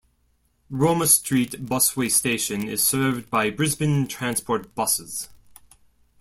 [0.71, 5.29] Roma Street busway station is served by Brisbane Transport buses.